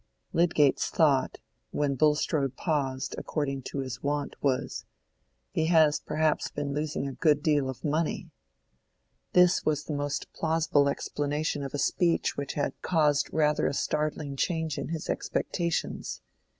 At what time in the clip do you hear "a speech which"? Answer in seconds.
11.75-12.53